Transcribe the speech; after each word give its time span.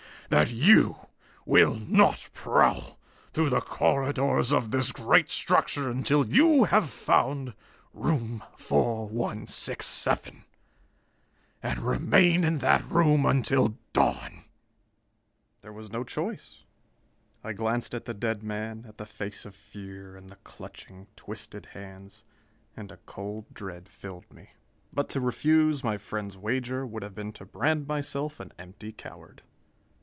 That 0.31 0.49
you 0.53 0.95
will 1.45 1.75
not 1.75 2.29
prowl 2.33 2.97
through 3.33 3.49
the 3.49 3.59
corridors 3.59 4.53
of 4.53 4.71
this 4.71 4.93
great 4.93 5.29
structure 5.29 5.89
until 5.89 6.25
you 6.25 6.63
have 6.63 6.89
found 6.89 7.53
room 7.93 8.41
4167 8.55 10.45
and 11.61 11.79
remain 11.79 12.45
in 12.45 12.59
that 12.59 12.89
room 12.89 13.25
until 13.25 13.77
dawn!" 13.91 14.45
There 15.63 15.73
was 15.73 15.91
no 15.91 16.05
choice. 16.05 16.63
I 17.43 17.51
glanced 17.51 17.93
at 17.93 18.05
the 18.05 18.13
dead 18.13 18.41
man, 18.41 18.85
at 18.87 18.97
the 18.97 19.05
face 19.05 19.43
of 19.45 19.53
fear 19.53 20.15
and 20.15 20.29
the 20.29 20.37
clutching, 20.45 21.07
twisted 21.17 21.65
hands, 21.73 22.23
and 22.77 22.89
a 22.89 22.99
cold 23.05 23.53
dread 23.53 23.89
filled 23.89 24.31
me. 24.33 24.51
But 24.93 25.09
to 25.09 25.19
refuse 25.19 25.83
my 25.83 25.97
friend's 25.97 26.37
wager 26.37 26.85
would 26.85 27.03
have 27.03 27.15
been 27.15 27.33
to 27.33 27.43
brand 27.45 27.85
myself 27.85 28.39
an 28.39 28.53
empty 28.57 28.93
coward. 28.93 29.41